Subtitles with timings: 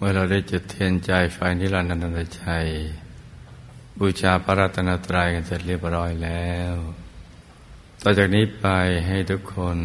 [0.00, 2.66] เมื่อเราได้จุดเทียนใจไฟนิรันดรชัย
[3.98, 6.74] บูชาพระรัตนตรัยกันเสร็จเรียบร้อยแล้ว
[8.02, 8.66] ต่อจากนี้ไป
[9.06, 9.78] ให้ทุกคน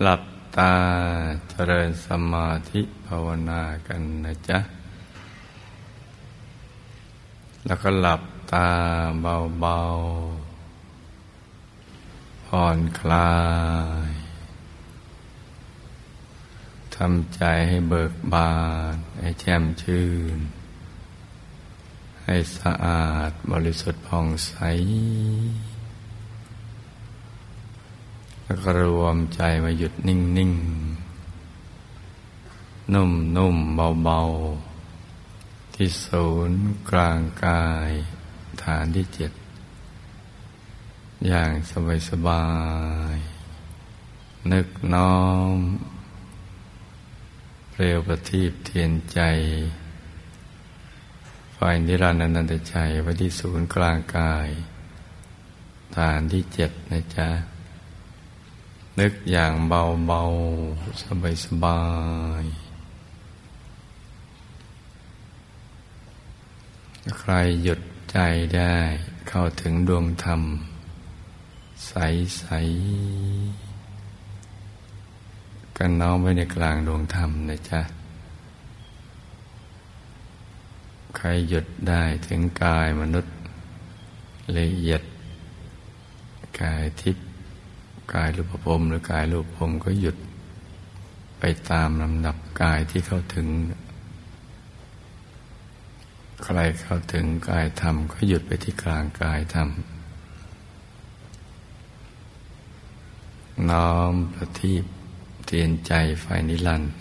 [0.00, 0.22] หลับ
[0.56, 0.74] ตา
[1.50, 4.58] เจริญสมาธิภาวนากันนะจ๊ะ
[7.66, 8.68] แล้วก็หลับตา
[9.20, 13.32] เบาๆผ่อนคลา
[14.08, 18.52] ยำใจให้เบิกบา
[18.92, 20.38] น ให้แจ่มชื่น
[22.24, 24.52] ให้สะอาดบริสุทธิ์ผ่องใส
[28.44, 30.52] แล้วก็รวมใจมาหยุดนิ่งนิ่ง
[32.94, 34.20] นุ่มนุ่มเบาเบา
[35.74, 37.90] ที่ศูนย์กลางกาย
[38.62, 39.32] ฐานที่เจ็ด
[41.26, 42.46] อย่างสบายสบา
[43.14, 43.16] ย
[44.52, 45.20] นึกน้อ
[45.54, 45.56] ม
[47.80, 49.20] ลวประทีปเทียนใจ
[51.54, 54.48] ไฟนิรันดร์นันตชัยไว้ที่ศูนย์กลางกาย
[55.96, 57.28] ฐานที่เจ็ดนะจ๊ะ
[59.00, 61.82] นึกอย่างเบาๆ สบา
[62.42, 62.70] ยๆ
[67.18, 67.80] ใครหยุด
[68.12, 68.18] ใจ
[68.56, 68.76] ได้
[69.28, 70.42] เข้าถึงดวงธรรม
[71.86, 73.69] ใสๆ
[75.82, 77.80] กันน้อมไว้ในกลางดวงธรรมนะจ๊ะ
[81.16, 83.34] ใครหยุดได้ถึงกายมนุษย์
[84.58, 85.02] ละเอียด
[86.60, 87.26] กายทิพย์
[88.14, 90.16] กายรูปภพหรือกายรูปภพก็หยุด
[91.38, 93.46] ไปตามลำดับกายที่เข้าถึง
[96.44, 99.68] ใครเข้าถึงกายธรรมก็หยุดไปที่กลางกายธรรม
[103.70, 104.84] น้อมประทีป
[105.52, 106.92] เตียนใจไฟนิรันดร์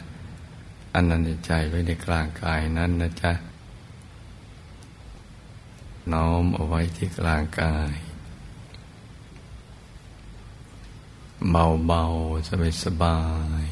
[0.94, 3.33] อันนั้นใจไว้ในกลางกายนั้นนะจ๊ะ
[6.14, 7.95] น้อมเอาไว้ที่กลางกาย
[11.52, 13.20] เบาๆสบายสบา
[13.64, 13.65] ย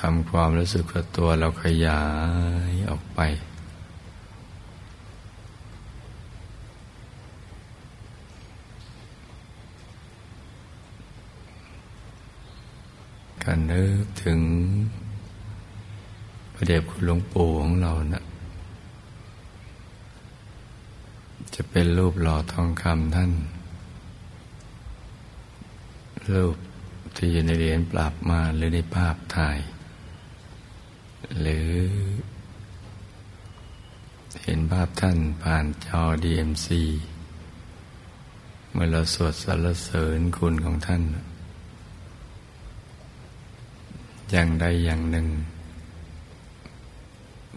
[0.00, 2.02] ทำความรู้สึกว่าตัวเราขยา
[2.70, 3.20] ยออกไป
[13.50, 14.40] การนึกถึง
[16.54, 18.24] พระเดชคุณหลวงปู่ของเรานะ่ะ
[21.54, 23.32] จะเป็นรูปหล่อทองคำท่าน
[26.32, 26.56] รูป
[27.16, 29.58] ที่อยู่ในเหรียญปราบมาหรือในภาพถ่าย
[31.40, 31.70] หรือ
[34.42, 36.68] เห็นภาพท่านผ่านจอ DMC
[38.72, 41.02] เมื่อเราสวดสรรเสริญคุณของท่าน
[44.30, 45.26] อย่างใดอย่างหนึ่ง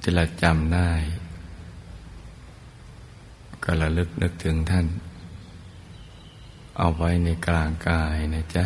[0.02, 0.92] ที่เราจำได้
[3.64, 4.86] ก็ระลึกนึกถึงท่าน
[6.78, 8.66] เอาไว้ในกลางกายนะจ๊ะ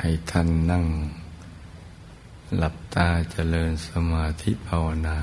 [0.00, 0.84] ให้ท่านนั่ง
[2.56, 5.18] หลับตาเจริญสมาธิภาวนา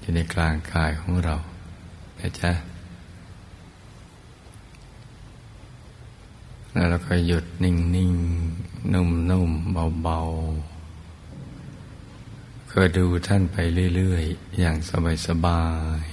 [0.00, 1.36] อยู่ในกลางกายของเรา
[2.20, 2.52] นะจ๊ะ
[6.72, 8.14] แล้วเราก็หยุดนิ่งนิ่ง
[8.92, 10.20] นุ่มนุ่มเบาเบา
[12.72, 13.56] ก็ดูท่านไป
[13.96, 15.64] เรื่อย ๆ อย่างสบายสบา
[16.00, 16.04] ย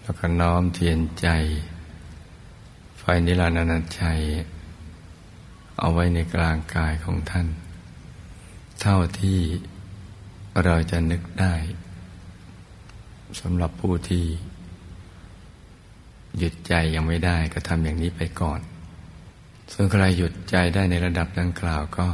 [0.00, 1.28] แล้วก็น้อมเทียนใจ
[2.98, 4.20] ไฟนิรันดรชัย
[5.78, 7.46] เอาไว้ในกลางกายของท่าน
[8.80, 9.38] เท่าที่
[10.64, 11.54] เราจะนึกได้
[13.40, 14.24] สำหรับผู้ที่
[16.38, 18.60] หยุดใจยังไม่ได้ก็ทำอย่างนี้ไปก่อน
[19.72, 22.06] ส่วนใครหยุดใจได้ในระดับดังกล่าวก็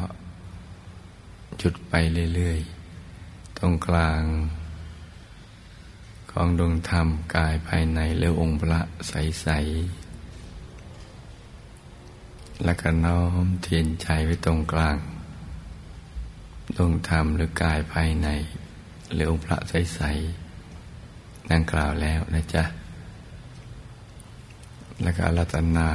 [1.58, 1.94] หยุดไป
[2.34, 4.22] เรื่อยๆ ตรงกลาง
[6.30, 14.96] ของดวงธรรมกายภายในเรือองค์พระใสๆ แล้วก็น้อมเทียนใจไว้ตรงกลาง
[16.76, 18.28] ดวงธรรมหรือกายภายใน
[19.12, 22.64] หรือองค์พระใสๆดังกล่าวแล้วนะจ๊ะ
[25.02, 25.90] แล้วก็รัตนา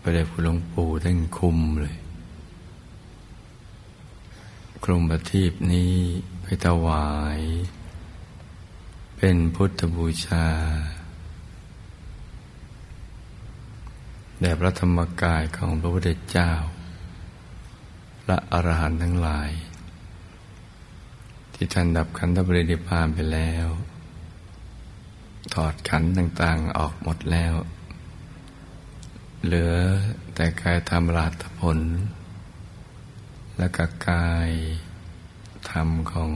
[0.00, 1.96] พระเดชคุณหลวงปู่ท่านคุมเลย
[4.84, 5.94] คลุมประทีปนี้
[6.42, 7.08] ไปถวา
[7.38, 7.40] ย
[9.16, 10.46] เป็นพุทธบูชา
[14.40, 16.50] แด่พระธรรมกายของพระพุทธเจ้า
[18.26, 19.50] และอรหันต์ทั้งหลาย
[21.54, 23.68] ที่ท่านดับขันธปรินิพานไปแล้ว
[25.54, 27.54] ถอดขันต่างๆออกหมดแล้ว
[29.44, 29.74] เหลือ
[30.34, 31.78] แต่กายธรรมราตผล
[33.56, 33.78] และก
[34.08, 34.50] กาย
[35.70, 36.30] ธรรมของ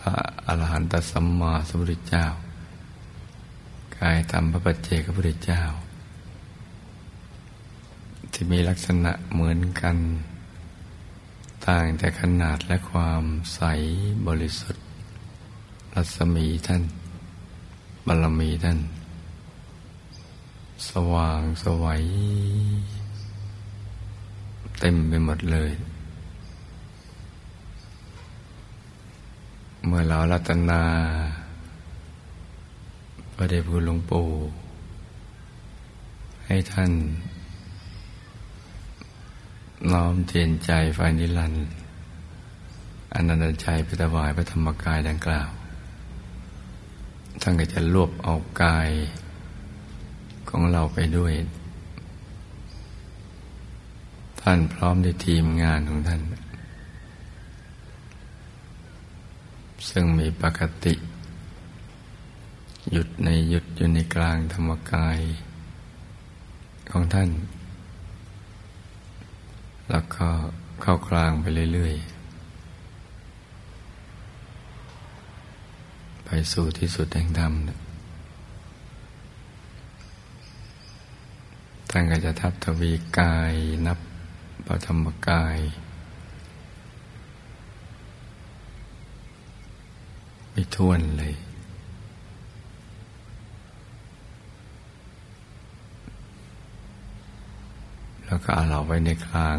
[0.00, 0.14] พระ
[0.46, 2.26] อรหันตสัมมาสัมพุทธเจ้า
[3.98, 5.62] กายธรรมพระปัจเจกพระพุทธเจ้า
[8.32, 9.96] ที่มีลักษณะเหมือนกัน
[11.66, 13.24] ต่างแต่ขนาดและความ
[13.54, 13.60] ใส
[14.26, 14.84] บริสุทธิ์
[15.94, 16.82] รัศมีท่าน
[18.10, 18.78] บารมีท่าน
[20.88, 22.04] สว่างสวัย
[24.80, 25.72] เต็มไปหมดเลย
[29.86, 30.82] เมื่อเรารัตนา
[33.34, 34.26] พระเดชคุณหลวงปู่
[36.46, 36.90] ให้ท่าน
[39.92, 41.64] น้อมเทียนใจไฟนิรันต์
[43.14, 45.50] อนันตใจไปถวายพระธรรมกายดังกล่าว
[47.40, 48.90] ท่านก็จะรวบเอากาย
[50.48, 51.34] ของเราไปด้วย
[54.40, 56.22] ท่านพร้อมในทีมงานของท่าน
[59.90, 60.94] ซึ่งมีปกติ
[62.90, 65.18] หยุดในหยุดอยู่ในกลางธรรมกาย
[66.90, 67.30] ของท่าน
[69.90, 70.28] แล้วก็
[70.82, 72.17] เข้ากลางไปเรื่อยๆ
[76.30, 77.52] ไปสู่ที่สุดแห่งธรรม
[81.90, 83.54] ท่านก็จะทับทวีกาย
[83.86, 83.98] นับ
[84.66, 85.58] ปฐมกาย
[90.50, 91.34] ไม่ท้วนเลย
[98.26, 99.58] แล้วก็เอาเราไว้ในกลาง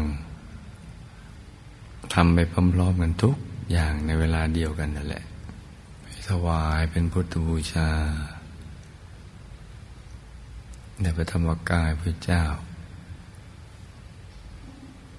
[2.14, 3.36] ทำไปพร้อมๆกันทุก
[3.72, 5.24] อย่างในเวลาเดียวกันนั่นแหละ
[6.30, 7.90] ถวายเป็นพุทธบูชา
[11.00, 12.42] ในพระธรรมกายพระเจ้า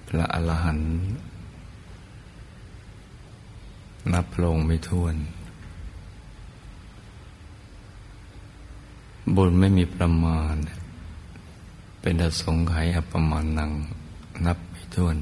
[0.08, 0.92] พระอรหันต์
[4.12, 5.16] นับลงไม่ท้วน
[9.36, 10.56] บุญไม่มีประมาณ
[12.00, 13.72] เป็นอสงไขยอปมานัง
[14.46, 15.16] นับไม่ถ้วน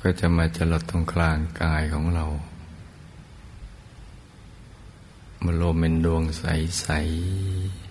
[0.00, 2.24] ก็จะมาจลดตรงกลางกายของเรา
[5.44, 7.86] มาโลเป็นดวงใส ๆ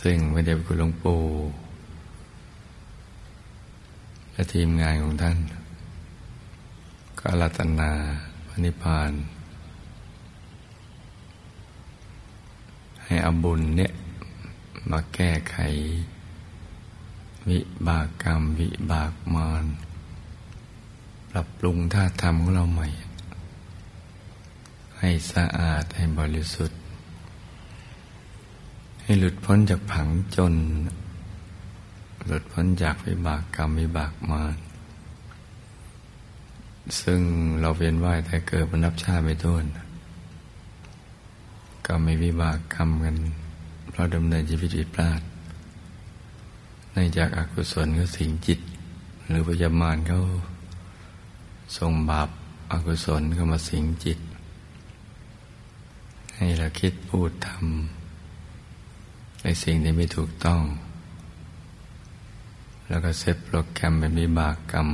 [0.00, 1.20] ซึ่งพระเดชคุณหลวงปู่
[4.32, 5.38] และทีมงานของท่าน
[7.18, 7.90] ก็รัตนา
[8.46, 9.12] พระนิพพาน
[13.04, 13.92] ให้อบุญเนี่ย
[14.90, 15.56] มาแก้ไข
[17.48, 19.64] วิบากกรรม วิบากมาร
[21.30, 22.88] ปรับปรุงท่าทำของเราใหม่
[24.98, 26.80] ให้สะอาดให้บริสุทธิ์
[29.02, 30.54] ให้หลุดพ้นจากผังจน
[32.26, 34.56] หลุดพ้นจากวิบากกรรม วิบากมาร
[37.00, 37.20] ซึ่ง
[37.60, 39.64] เราเวียนว่ายแต่เกิดมานับชาติไม่ท้วน
[41.86, 43.16] ก็ไม่วิบากกรรมกัน
[43.90, 45.20] เพราะดำเนินชีวิตผิดพลาด
[46.92, 48.60] ในจากอากุศลก็สิงจิต
[49.26, 50.20] หรือพยามารเขา
[51.76, 52.28] ส่งบาป
[52.72, 54.18] อากุศลก็มาสิงจิต
[56.36, 60.62] ให้เราคิดพูดทำในสิ่งที่ไม่ถูกต้อง
[62.88, 64.88] แล้วก็เซตโปรแกรมเป็นวิบากกรรม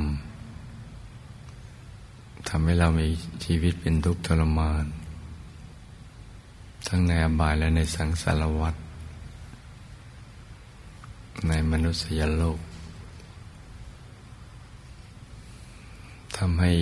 [2.49, 3.07] ทำให้เรามี
[3.45, 4.85] ชีวิตเป็นทุกข์ทรมาน
[6.89, 8.75] ทั้งในอบายและในสังสารวัฏ
[11.47, 12.59] ในมนุษยโลก
[16.37, 16.73] ทำให้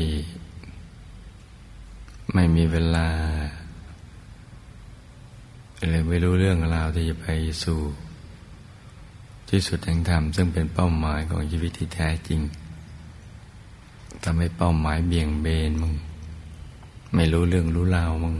[2.34, 3.08] ไม่มีเวลา
[5.90, 7.26] เลยไม่รู้เรื่องราวที่จะไป
[7.64, 7.80] สู่
[9.48, 12.40] ที่สุดแห่งธรรม ซึ่งเป็นเป้าหมายของชีวิตที่แท้จริง
[14.24, 15.94] ทำให้เป้าหมายเบี่ยงเบนมึง
[17.14, 18.36] ไม่รู้เรื่องรู้ราวมึง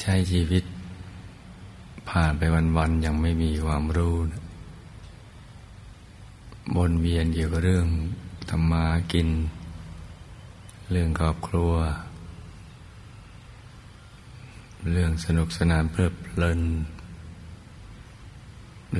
[0.00, 0.64] ใช้ชีวิต
[2.10, 2.42] ผ่านไป
[2.76, 4.42] วันๆยังไม่มีความรู้นะ
[6.76, 7.86] บนเวียนเกี่ยวกับเรื่อง
[8.50, 9.28] ธรรมากิน
[10.90, 11.72] เรื่องครอบครัว
[14.92, 16.60] เรื่องสนุกสนานเพลิดเพลิน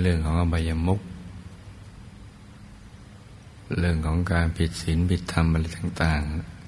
[0.00, 1.00] เรื่องของอบายมุก
[3.79, 6.60] เรื่องของการผิดศีลผิดธรรมอะไรต่าง ๆ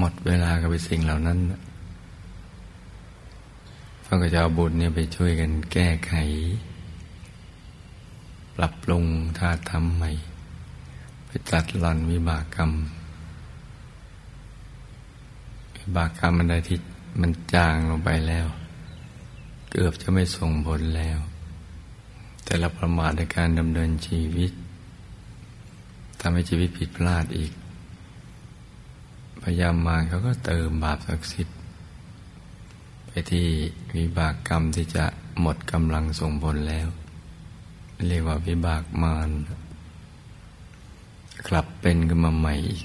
[0.00, 1.38] หมดเวลากับสิ่งเหล่านั้น
[4.02, 6.12] ไฟเราก็จะเอาบุญเนี่ยไปช่วยกันแก้ไข
[8.56, 9.04] ปรับปรุง
[9.38, 10.10] ท่าทำใหม่
[11.26, 12.70] ไปจัดหล่อนวิบากกรรม
[15.76, 16.78] วิบากกรรมมันใดที่
[17.20, 18.46] มันจางลงไปแล้ว
[19.70, 21.18] เกือบจะไม่ส่งผลแล้ว
[22.44, 24.52] แต่ละประมาทในการดำเนินชีวิต
[26.20, 27.52] ทำให้ชีวิตผิดพลาดอีก
[29.42, 31.56] พยายามมาเขาก็เติมบาปศักดิ์สิทธิ์
[33.06, 33.46] ไปที่
[33.96, 35.04] วิบากกรรมที่จะ
[35.40, 36.88] หมดกำลังส่งผลแล้ว
[38.08, 39.30] เรียกว่าวิบากมาร
[41.48, 42.84] กลับเป็นขึ้นมาใหม่อีก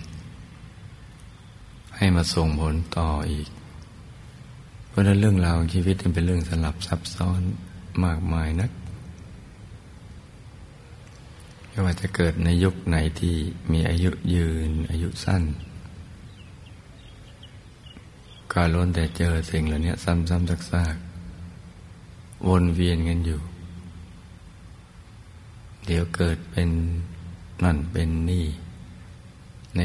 [1.97, 3.49] ให้มาส่งผลต่ออีก
[4.87, 7.41] เพราะนั้นเรื่องราวชีวิตเป็นเรื่องสลับซับซ้อน
[8.05, 8.71] มากมายนัก
[11.69, 13.35] ไม่ว่าจะเกิดในยุคไหนที่
[13.71, 15.43] มีอายุยืนอายุสั้น
[18.57, 23.39] ก็ล้วนแต่เจอสิ่งเหล่านี้ซ้ำๆซากๆวนเวียนกันอยู่
[25.85, 26.69] เดี๋ยวเกิดเป็น
[27.63, 28.45] นั่นเป็นนี่
[29.77, 29.81] ใน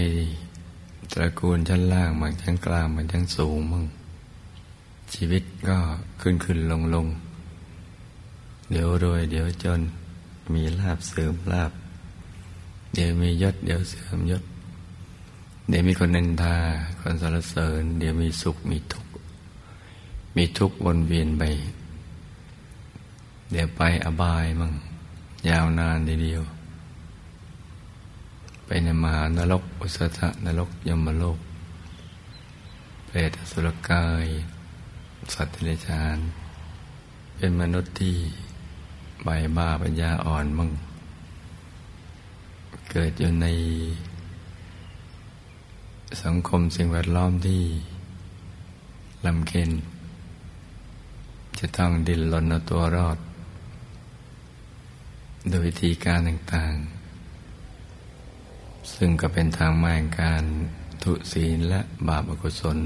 [1.13, 3.85] ตระกูลชั้นล่างบางชั้นกลางบางชั้นสูงมั่ง
[5.15, 5.79] ชีวิตก็
[6.21, 7.07] ขึ้นขึ้นลงลง
[8.71, 9.81] เดี๋ยวรวยเดี๋ยวจน
[10.55, 11.73] มีลาบเสริมลาบ
[12.95, 14.43] เดี๋ยวมียศเดี๋ยวเสริมยศ
[15.73, 16.57] เดี๋ยวมีคนนินทา
[17.01, 19.13] คนสรรเสริญ เดี๋ยวมีสุขมีทุกข์
[20.37, 21.43] มีทุกข์วนเวียนไป
[23.51, 24.73] เดี๋ยวไปอบายมั่ง
[25.49, 26.43] ยาวนานทีเดียว
[28.65, 31.39] ไปในมหานรกอุสธะนรกยมโลก
[33.07, 34.27] เปรตสุรกาย
[35.35, 36.19] สัตว์เดรัจฉาน
[37.37, 38.17] เป็นมนุษย์ที่
[39.25, 40.71] ใบบ้าปัญญาอ่อนมั่ง
[42.91, 43.49] เกิดอยู่ใน
[46.25, 47.63] สังคมสิ่งแวดล้อมที่
[49.27, 49.71] ลำเค็น
[51.59, 53.19] จะต้องดิ้นรนเอาตัวรอด
[55.49, 60.43] โดยวิธีการต่างๆ ซึ่งก็เป็นทางมาแห่งการ
[61.03, 62.79] ทุศีลและบาปอกุศล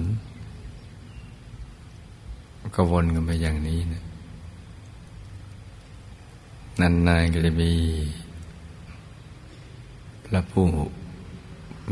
[2.74, 4.02] ก็วนกันไปอย่างนี้นะ
[6.80, 7.72] นานๆก็จะมี
[10.24, 10.66] พระผู้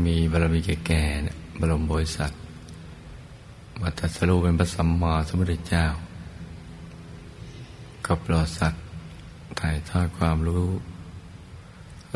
[0.05, 2.39] มีบารมีแก่ๆเนี่ยบรมโพธิสัตว์
[3.81, 5.85] วัตสรูเป็นพระสัมมาสัมพุทธเจ้า
[8.05, 8.83] กับปลอดสัตว์
[9.59, 10.65] ถ่ายทอดความรู้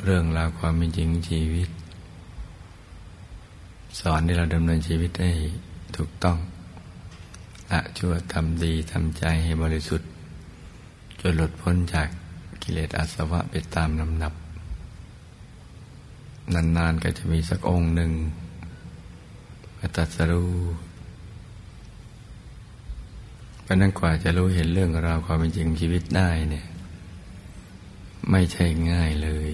[0.03, 1.69] เรื่องราวความเป็นจริงชีวิต
[3.99, 5.31] สอนให้เราดำเนินชีวิตได้
[5.95, 6.37] ถูกต้อง
[7.71, 10.09] ละชั่วทำดีทำใจให้บริสุทธิ์
[11.19, 12.07] จนหลุดพ้นจาก
[12.61, 14.33] กิเลสอาสวะไปตามลำนับ
[16.53, 18.11] นานๆก็จะมีสักองค์หนึ่ง
[19.77, 20.55] มาตัดสรู้
[23.63, 26.65] เพราะนั้นกว่าจะรู้เห็นเรื่องราวความเป็นจริงชีวิตได้เนี่ย
[28.31, 29.49] ไม่ใช่ง่ายเลย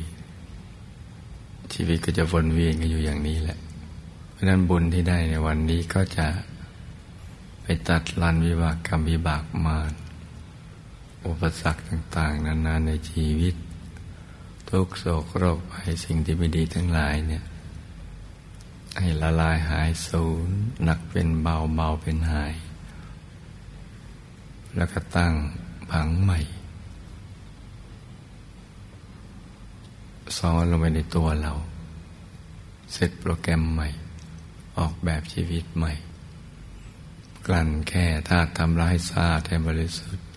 [1.73, 3.57] ชีวิตก็จะวนเวียนกันอยู่อย่างนี้แหละ
[4.31, 6.27] เพราะนั้นบุญที่ได้ในวันนี้ก็จะ
[7.63, 9.93] ไปตัดลันวิบากกรรมวิบากมาร
[11.25, 13.55] อุปสรรคต่าง ๆ นานๆในชีวิต
[14.77, 17.43] ทุกโศกโรคภัยสิ่งที่ไม่ดีทั้งหลายเนี่ย
[18.97, 20.49] ให้ละลายหายสูญ
[20.83, 22.53] หนักเป็นเบาเบาเป็นหาย
[24.75, 25.33] แล้วก็ตั้ง
[25.91, 26.39] ผังใหม่
[30.37, 31.53] ซ้อนลงไปในตัวเรา
[32.93, 33.87] เสร็จโปรแกรมใหม่
[34.77, 35.93] ออกแบบชีวิตใหม่
[37.47, 40.27] กลั่นแค่ธาตุทำร้ายซาแทนบริสุทธิ์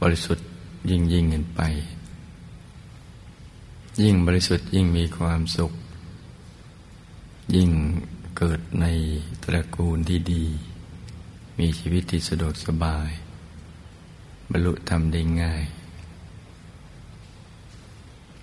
[0.00, 0.46] บริสุทธิ์
[0.90, 1.62] ยิ่งยิ่งเงินไป
[4.02, 5.72] ยิ่งบริสุทธิ์ยิ่งมีความสุข
[7.56, 7.70] ยิ่ง
[8.36, 8.86] เกิดใน
[9.44, 10.44] ตระกูลที่ดี
[11.58, 13.10] มีชีวิตที่สะดวกสบาย
[14.50, 15.64] บรรลุธรรมได้ง่าย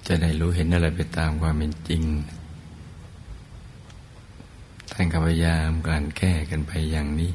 [0.07, 2.03] จะได้รู้เห็นอะไรไปตามความเป็นจริง
[4.91, 7.31] ท่านก็พยายามการแก้กันไปอย่างนี้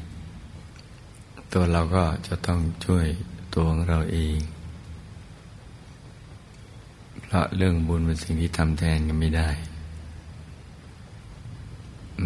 [1.53, 3.07] ตัวเราก็จะต้องช่วย
[3.53, 4.37] ตัวของเราเอง
[7.33, 9.49] ราะเรื่องบุญเป็นสิ่งที่ทำแทนกันไม่ได้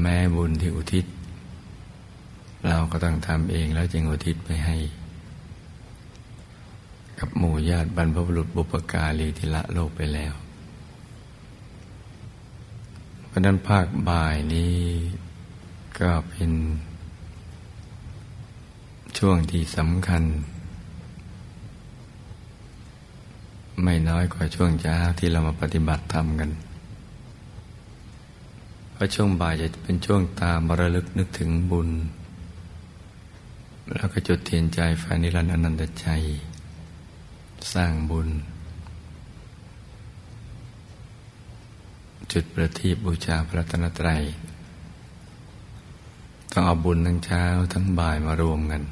[0.02, 1.06] แม้บุญที่อุทิศ
[2.68, 4.76] เราก็ต้องทำเองแล้วจึงอุทิศไปให้
[7.20, 10.34] กับหมู่ญาติบรรพบุรุษบุปการีที่ละโลกไปแล้ว
[13.28, 14.76] เพราะนั้นภาคบ่ายนี้
[16.00, 16.52] ก็เป็น
[19.18, 20.24] ช่วงที่สำคัญ
[23.84, 26.52] ไม่น้อยกว่าช่วงเช้าที่เรามาปฏิบัติธรรมกัน
[28.92, 31.90] เพราะช่วงบ่ายจะเป็นช่วงตามระลึกนึกถึงบุญ
[33.94, 36.08] แล้วก็จุดเทียนใจไฟนิรันดร์อนันตใจ
[37.74, 38.30] สร้างบุญ
[42.32, 44.24] จุดประทีปบูชาพระตนตรัย
[46.52, 47.44] ต้องเอาบุญทั้งเช้า
[47.74, 48.84] ทั้งบ่ายมารวมกัน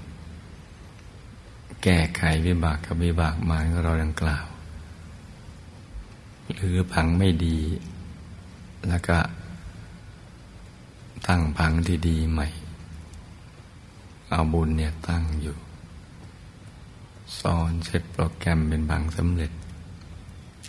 [1.83, 4.45] แก้ไขวิบากกับวิบากมายของเราดังกล่าว
[6.53, 7.57] หรือพังไม่ดี
[8.87, 9.17] แล้วก็
[11.27, 12.47] ตั้งพังที่ดีใหม่
[14.29, 15.57] เอาบุญเนี่ยตั้งอยู่
[17.39, 19.51] ซ้อนเซตโปรแกรมเป็นบางสำเร็จ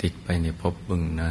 [0.01, 1.31] ติดไปในพบบึงหน้า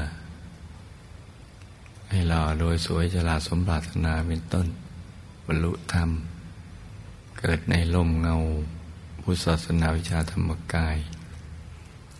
[2.09, 4.67] ให้เราโดยสวยจลาสมบัตินาเป็นต้น
[5.45, 6.09] บรรลุธรรม
[7.39, 8.35] เกิดในลมเงา
[9.21, 10.97] พุทธศาสนาวิชาธรรมกาย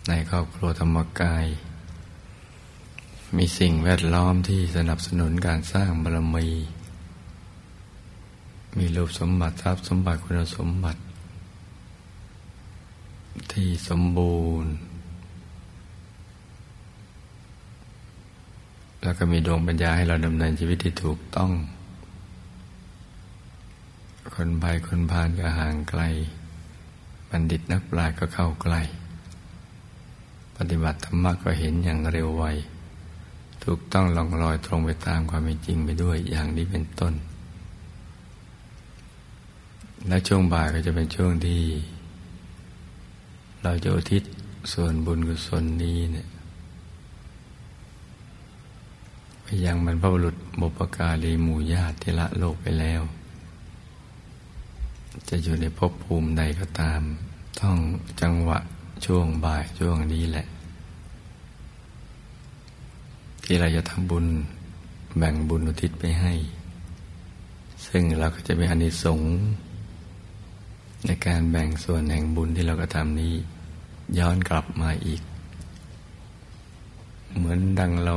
[0.08, 1.46] ในครอบครัวธรรมกาย
[3.34, 6.48] มีสิ่งแวดล้อมที่สนับสนุนการสร้างบารมี
[8.78, 11.00] มีรูปสมบัติทรัพย์สมบัติคุณสมบัติ
[13.52, 14.72] ที่สมบูรณ์
[19.02, 21.50] แล้วก็มีดวงปัญญาให้เราดำเนินชีวิตที่ถูกต้อง
[24.34, 26.02] คนไปคนพานก็ห่างไกล
[27.30, 28.80] บัณฑิตนักปราชญ์ก็เข้าใกล้
[30.56, 32.44] ปฏิบัติธรรมะก็เห็นอย่างเร็วไว
[33.68, 37.14] ถูกต้องลองลอยตรงไปตามความเป็นจริงไปด้วยอย่างนี้เป็นต้น
[40.08, 41.62] และช่วงบ่ายก็จะเป็นช่วงที่
[43.62, 44.22] เราจะอุทิศ
[44.72, 46.28] ส่วนบุญกุศลนี้เนี่ย
[49.42, 53.02] ไปยังบรรพบุรุษบุปการีหมู่ญาติที่ละโลกไปแล้ว
[55.28, 57.00] จะอยู่ในภพภูมิใดก็ตาม
[57.60, 57.76] ต้อง
[58.20, 58.58] จังหวะ
[59.04, 60.46] ช่วงบ่ายช่วงนี้แหละ
[63.46, 64.26] ที่เราจะทำบุญ
[65.18, 66.32] แบ่งบุญอุทิศไปให้
[67.86, 69.32] ซึ่งเราก็จะมีอานิสงส์
[71.06, 73.34] ในการแบ่งส่วนแห่งบุญที่เรากระทำนี้
[74.18, 75.22] ย้อนกลับมาอีก
[77.36, 78.16] เหมือนดังเรา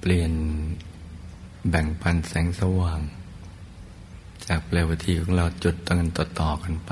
[0.00, 0.32] เปลี่ยน
[1.70, 3.00] แบ่งปันแสงสว่าง
[4.48, 6.90] จากเปลวทีของเราจุดตั้งต่อต่อกันไป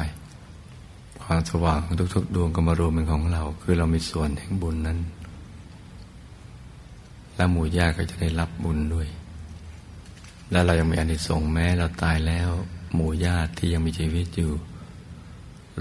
[1.22, 4.98] ความสว่างของทุกๆ ดวงก็มารวมเป็นของเรา คือเรามีส่วนแห่งบุญนั้น
[7.40, 9.09] และหมู่ญาติก็จะได้รับบุญด้วย
[10.50, 12.48] แล้วเรายังมีอานิสงส์แม้เราตายแล้ว
[12.94, 14.53] หมู่ญาติที่ยังมีชีวิตอยู่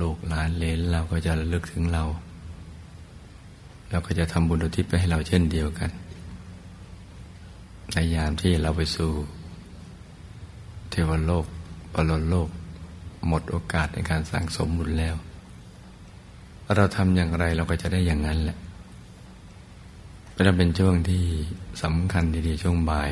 [0.01, 2.03] ลูกหลานเลนเราก็จะระลึกถึงเรา
[3.89, 5.89] เราก็จะทำบุญอุทิศไปให้เราเช่นเดียวกัน
[7.93, 9.11] ในยามที่เราไปสู่
[10.89, 11.45] เทวโลก
[11.93, 12.49] ปรโลก
[13.27, 15.15] หมดโอกาสในการสั่งสมบุญแล้ว
[16.75, 18.57] เราทำอย่างไรเราก็จะได้อย่างนั้นแหละ
[20.39, 21.25] เป็นเป็นช่วงที่
[21.83, 23.11] สำคัญดีๆช่วงบ่าย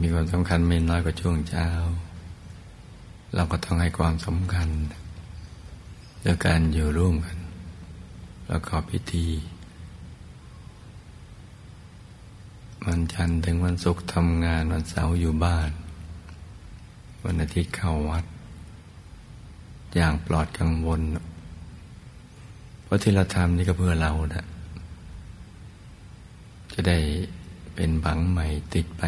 [0.00, 1.68] มีความสำคัญไม่น้อยกว่าช่วงเช้า
[3.34, 4.68] เราก็ต้องให้ความสำคัญ
[6.24, 7.38] ด้วยการอยู่ร่วมกัน
[8.48, 9.28] แล้วก็พิธี
[12.86, 15.70] วันจันทร์ถึงวันศุกร์ทำงานวันเสาร์อยู่บ้าน
[17.24, 18.24] วันอาทิตย์เข้าวัด
[19.94, 21.00] อย่างปลอดกังวล
[22.84, 24.46] เพราะที่เราทำนี่ก็เพื่อเรานะ
[26.80, 27.00] จะได้
[27.74, 29.02] เป็นบังใหม่ติดไป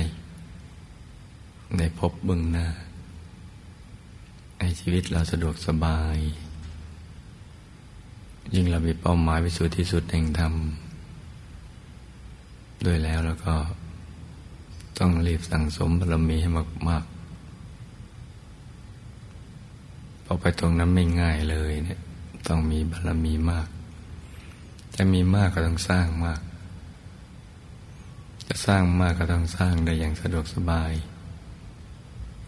[1.77, 2.67] ในพบเบื้องหน้า
[4.59, 6.19] ให้ชีวิตเราสะดวกสบาย
[8.55, 10.55] ยิ่งเรามีเป้าหมายไปสู่ที่สุดแห่งธรรม
[12.87, 13.55] ด้วยแล้วแล้วก็
[14.99, 16.51] ต้องรีบสั่งสมบารมีให้
[16.89, 22.01] มากๆพอไปตรงนั้นไม่ง่ายเลยเนี่ย
[22.47, 23.69] ต้องมีบารมีมาก
[24.97, 26.41] จะมีมากก็ต้องสร้างมาก
[28.53, 30.93] จะสร้างมากก็ต้องสร้างได้อย่างสะดวกสบาย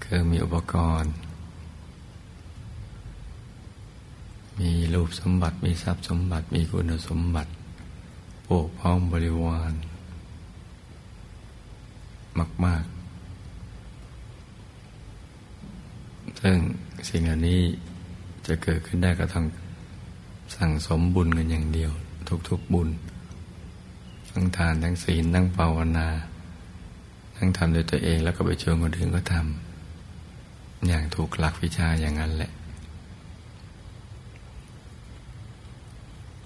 [0.05, 1.13] คือมีอุปกรณ์
[4.61, 7.51] มีรูปสมบัติ มีทรัพย์สมบัติ มีคุณสมบัติ
[8.47, 9.73] ปกพ้องบริวาร
[12.65, 12.91] มาก ๆ
[16.41, 16.57] ซึ่ง
[17.09, 17.61] สิ่งเหล่านี้
[18.47, 19.47] จะเกิดขึ้นได้ก็ต้อง
[20.57, 21.91] สั่งสมบุญกันอย่างเดียว
[22.49, 22.91] ทุกๆบุญ
[24.33, 26.09] ทั้งทานทั้งศีลทั้งภาวนา
[27.37, 32.51] ทั้งทำโดยตัวเองแล้วก็ไปชวนคนอื่นก็ทำอย่างถูกหลักวิชาอย่างนั้นแหละ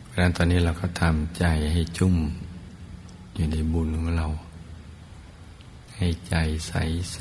[0.06, 2.16] เพราะนั้นตอนนี้เราก็ทำใจให้จุ่ม
[3.34, 4.26] อยู่ในบุญของเรา
[5.96, 6.34] ให้ใจ
[6.68, 6.72] ใส
[7.14, 7.20] ใส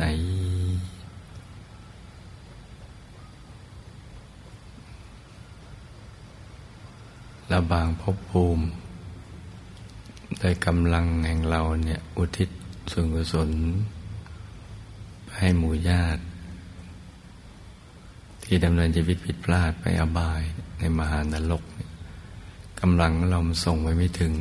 [7.47, 8.65] และบางภพภูมิ
[10.39, 12.49] ได้กำลังแห่งเราเนี่ย อุทิศ
[12.91, 13.49] ส่วนกุศล
[15.37, 16.21] ให้หมู่ญาติ
[18.43, 20.41] ที่ดำเนินชีวิตผิดพลาดไปอบาย
[20.77, 21.63] ในมหานรก
[22.81, 24.33] กำลังเราส่งไว้ไม่ถึง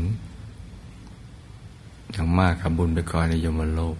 [2.10, 3.96] อย่างมากกับบุญไปก่อนในยมโลก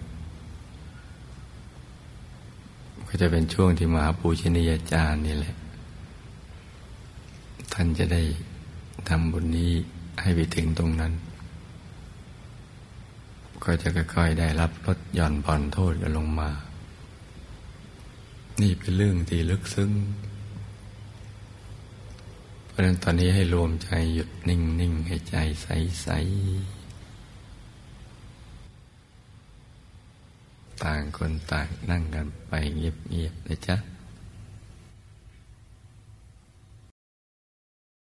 [3.07, 5.55] ก็จะเป็นช่วงที่มหาปูชนียาจารย์นี่แหละ
[7.73, 8.21] ท่านจะได้
[9.09, 9.71] ทำบุญนี้
[10.21, 11.13] ให้ไปถึงตรงนั้น
[13.65, 16.49] ก็จะค่อยๆได้รับลดหย่อนผ่อนโทษกันลงมา
[18.61, 19.91] นี่เป็นเรื่องที่ลึกซึ้ง
[22.65, 26.85] เพราะนั้นตอนนี้ให้รวมใจหยุดนิ่งๆ ให้ใจใสๆ
[30.83, 33.94] ต่างคนต่างนั่งกันไปเงียบๆนะจ๊ะ